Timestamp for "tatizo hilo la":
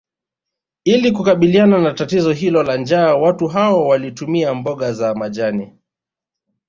1.93-2.77